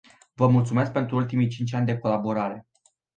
[0.33, 2.67] Vă mulțumesc pentru ultimii cinci ani de colaborare.